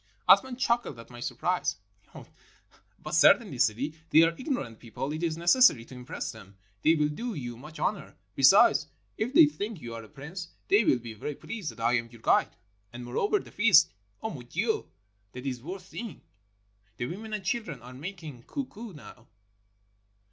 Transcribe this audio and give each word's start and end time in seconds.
Athman 0.27 0.57
chuckled 0.57 0.97
at 0.97 1.11
my 1.11 1.19
surprise. 1.19 1.75
"But 3.03 3.13
certainly, 3.13 3.59
Sidi, 3.59 3.93
they 4.09 4.23
are 4.23 4.33
ignorant 4.35 4.79
people; 4.79 5.11
it 5.13 5.21
is 5.21 5.37
necessary 5.37 5.85
to 5.85 5.93
impress 5.93 6.31
them. 6.31 6.57
They 6.81 6.95
will 6.95 7.07
do 7.09 7.35
you 7.35 7.55
much 7.55 7.77
honor. 7.77 8.15
Besides, 8.33 8.87
if 9.15 9.31
they 9.31 9.45
think 9.45 9.79
you 9.79 9.93
are 9.93 10.03
a 10.03 10.09
prince, 10.09 10.47
they 10.69 10.83
will 10.83 10.97
be 10.97 11.13
very 11.13 11.35
pleased 11.35 11.69
that 11.69 11.79
I 11.79 11.97
am 11.97 12.09
your 12.09 12.21
guide. 12.23 12.55
And, 12.91 13.05
moreover, 13.05 13.37
the 13.37 13.51
feast— 13.51 13.93
Oh, 14.23 14.31
mon 14.31 14.45
Dieu! 14.47 14.89
that 15.33 15.45
is 15.45 15.61
worth 15.61 15.85
seeing. 15.89 16.21
The 16.97 17.05
women 17.05 17.31
and 17.33 17.45
children 17.45 17.79
are 17.83 17.93
making 17.93 18.41
cous 18.47 18.65
cous 18.69 18.95
now. 18.95 19.27